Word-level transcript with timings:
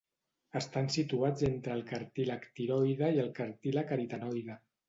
Estan 0.59 0.87
situats 0.95 1.45
entre 1.49 1.77
el 1.79 1.85
cartílag 1.93 2.49
tiroide 2.61 3.13
i 3.19 3.23
el 3.27 3.33
cartílag 3.41 3.97
aritenoide. 3.99 4.61